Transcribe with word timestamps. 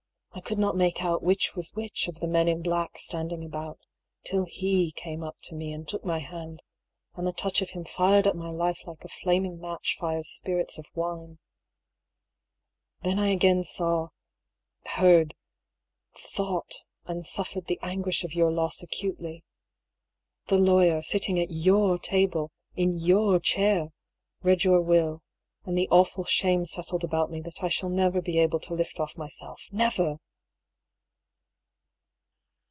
I 0.33 0.39
could 0.39 0.57
not 0.57 0.77
make 0.77 1.03
out 1.03 1.21
which 1.21 1.55
was 1.55 1.73
which 1.75 2.07
of 2.07 2.21
the 2.21 2.27
men 2.27 2.47
in 2.47 2.61
black 2.61 2.97
standing 2.97 3.43
about, 3.43 3.77
till 4.23 4.45
he 4.45 4.93
came 4.93 5.23
up 5.23 5.35
to 5.43 5.53
me 5.55 5.73
and 5.73 5.85
took 5.85 6.05
my 6.05 6.19
hand; 6.19 6.61
and 7.15 7.27
the 7.27 7.33
touch 7.33 7.61
of 7.61 7.71
him 7.71 7.83
fired 7.83 8.25
up 8.25 8.35
my 8.35 8.49
life 8.49 8.87
like 8.87 9.03
a 9.03 9.09
flaming 9.09 9.59
match 9.59 9.97
fires 9.99 10.29
spirits 10.29 10.77
of 10.77 10.85
wine. 10.95 11.37
Then 13.01 13.19
I 13.19 13.27
again 13.27 13.63
saw— 13.65 14.07
^heard— 14.95 15.33
thought— 16.33 16.71
and 17.07 17.25
suf 17.27 17.51
fered 17.51 17.67
the 17.67 17.79
anguish 17.81 18.23
of 18.23 18.33
your 18.33 18.51
loss 18.53 18.81
acutely. 18.81 19.43
The 20.47 20.57
lawyer, 20.57 21.03
sitting 21.03 21.41
at 21.41 21.51
your 21.51 21.99
table, 21.99 22.51
in 22.73 22.95
your 22.97 23.37
chair, 23.41 23.89
read 24.41 24.63
your 24.63 24.81
will, 24.81 25.21
and 25.63 25.77
the 25.77 25.87
awful 25.89 26.23
shame 26.25 26.65
settled 26.65 27.03
about 27.03 27.29
me 27.29 27.39
that 27.39 27.61
I 27.61 27.69
shall 27.69 27.89
never 27.89 28.19
be 28.19 28.39
able 28.39 28.59
to 28.61 28.73
lift 28.73 28.99
off 28.99 29.15
myself, 29.15 29.61
never 29.71 30.17